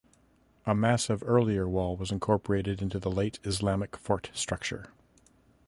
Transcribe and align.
A 0.65 0.73
massive 0.73 1.21
earlier 1.27 1.69
wall 1.69 1.95
was 1.95 2.09
incorporated 2.09 2.81
into 2.81 2.97
the 2.97 3.11
late 3.11 3.37
Islamic 3.43 3.95
Fort 3.95 4.31
structure. 4.33 4.89